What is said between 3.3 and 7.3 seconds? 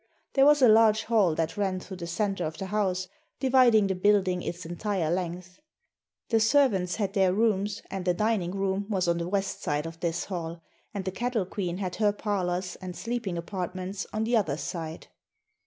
dividing the building its entire length. The servants had